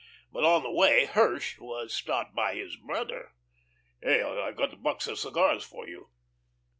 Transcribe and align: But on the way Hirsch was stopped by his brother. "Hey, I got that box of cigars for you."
But 0.31 0.43
on 0.43 0.63
the 0.63 0.71
way 0.71 1.05
Hirsch 1.05 1.59
was 1.59 1.93
stopped 1.93 2.33
by 2.33 2.55
his 2.55 2.75
brother. 2.75 3.33
"Hey, 4.01 4.23
I 4.23 4.51
got 4.51 4.71
that 4.71 4.81
box 4.81 5.05
of 5.07 5.19
cigars 5.19 5.63
for 5.63 5.87
you." 5.87 6.09